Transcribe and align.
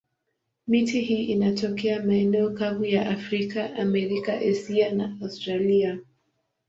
Miti 0.67 1.01
hii 1.01 1.25
inatokea 1.25 2.03
maeneo 2.03 2.49
kavu 2.49 2.85
ya 2.85 3.09
Afrika, 3.09 3.73
Amerika, 3.75 4.33
Asia 4.37 4.91
na 4.91 5.17
Australia. 5.21 5.97